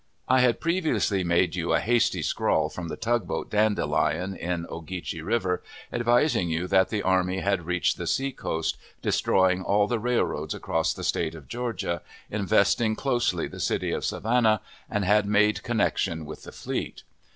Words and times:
I 0.27 0.41
had 0.41 0.59
previously 0.59 1.23
made 1.23 1.53
you 1.53 1.73
a 1.73 1.79
hasty 1.79 2.23
scrawl 2.23 2.69
from 2.69 2.87
the 2.87 2.95
tugboat 2.95 3.51
Dandelion, 3.51 4.35
in 4.35 4.65
Ogeechee 4.65 5.21
River, 5.21 5.61
advising 5.93 6.49
you 6.49 6.65
that 6.69 6.89
the 6.89 7.03
army 7.03 7.41
had 7.41 7.67
reached 7.67 7.97
the 7.99 8.07
sea 8.07 8.31
coast, 8.31 8.77
destroying 9.03 9.61
all 9.61 9.85
the 9.85 9.99
railroads 9.99 10.55
across 10.55 10.91
the 10.91 11.03
State 11.03 11.35
of 11.35 11.47
Georgia, 11.47 12.01
investing 12.31 12.95
closely 12.95 13.47
the 13.47 13.59
city 13.59 13.91
of 13.91 14.03
Savannah, 14.03 14.61
and 14.89 15.05
had 15.05 15.27
made 15.27 15.61
connection 15.61 16.25
with 16.25 16.45
the 16.45 16.51
fleet. 16.51 17.03